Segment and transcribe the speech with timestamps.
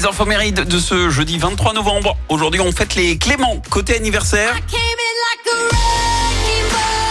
[0.00, 2.16] Les infos mérites de ce jeudi 23 novembre.
[2.30, 3.60] Aujourd'hui, on fête les Cléments.
[3.68, 4.54] Côté anniversaire,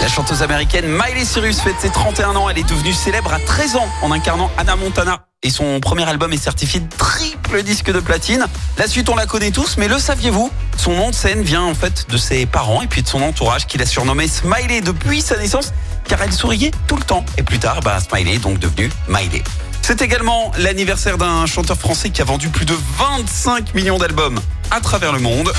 [0.01, 2.49] la chanteuse américaine Miley Cyrus fête ses 31 ans.
[2.49, 5.27] Elle est devenue célèbre à 13 ans en incarnant Anna Montana.
[5.43, 8.47] Et son premier album est certifié triple disque de platine.
[8.79, 10.49] La suite, on la connaît tous, mais le saviez-vous?
[10.75, 13.67] Son nom de scène vient en fait de ses parents et puis de son entourage
[13.67, 15.73] qu'il a surnommé Smiley depuis sa naissance,
[16.07, 17.23] car elle souriait tout le temps.
[17.37, 19.43] Et plus tard, bah, Smiley est donc devenu Miley.
[19.89, 24.39] C'est également l'anniversaire d'un chanteur français qui a vendu plus de 25 millions d'albums
[24.69, 25.51] à travers le monde.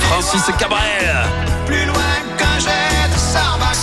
[0.00, 1.16] Francis Cabrel.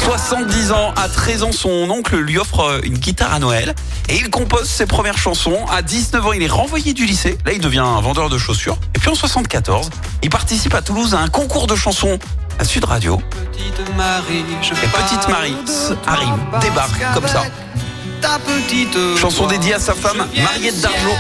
[0.04, 3.74] 70 ans, à 13 ans, son oncle lui offre une guitare à Noël
[4.08, 5.66] et il compose ses premières chansons.
[5.72, 7.40] À 19 ans, il est renvoyé du lycée.
[7.44, 8.78] Là, il devient un vendeur de chaussures.
[8.94, 9.90] Et puis en 74,
[10.22, 12.20] il participe à Toulouse à un concours de chansons
[12.60, 13.20] à Sud Radio.
[13.52, 15.56] Petite Marie, je Et Petite Marie
[16.06, 17.44] arrive, débarque comme ça.
[18.22, 21.16] Ta petite Chanson dédiée à sa femme, Mariette Dargeau,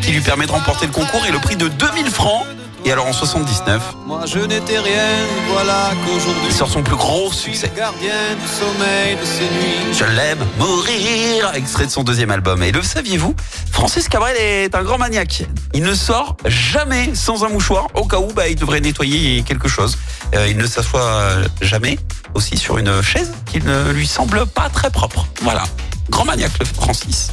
[0.00, 2.44] qui lui permet de remporter le concours et le prix de 2000 francs.
[2.84, 5.06] Et alors en 79, Moi je n'étais rien,
[5.48, 7.70] voilà qu'aujourd'hui il sort son plus gros succès.
[7.76, 12.60] Gardien du sommeil de ces nuits Je l'aime mourir, extrait de son deuxième album.
[12.62, 13.34] Et le saviez-vous
[13.70, 15.44] Francis Cabrel est un grand maniaque.
[15.74, 19.68] Il ne sort jamais sans un mouchoir, au cas où bah, il devrait nettoyer quelque
[19.68, 19.96] chose.
[20.34, 21.98] Euh, il ne s'assoit jamais
[22.34, 25.26] aussi sur une chaise qui ne lui semble pas très propre.
[25.42, 25.62] Voilà,
[26.10, 27.30] grand maniaque le Francis.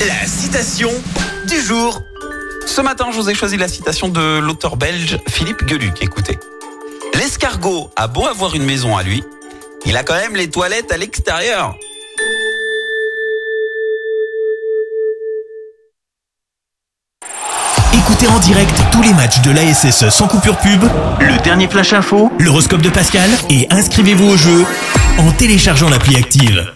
[0.00, 0.90] La citation
[1.46, 2.00] du jour.
[2.66, 6.02] Ce matin, je vous ai choisi la citation de l'auteur belge Philippe Geluc.
[6.02, 6.38] Écoutez.
[7.14, 9.22] L'escargot a beau avoir une maison à lui,
[9.84, 11.76] il a quand même les toilettes à l'extérieur.
[17.92, 20.82] Écoutez en direct tous les matchs de l'ASSE sans coupure pub,
[21.20, 24.64] le dernier flash info, l'horoscope de Pascal et inscrivez-vous au jeu
[25.18, 26.72] en téléchargeant l'appli active.